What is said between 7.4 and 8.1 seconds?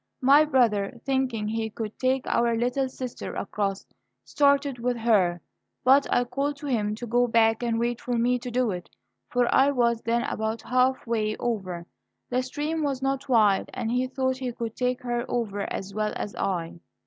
and wait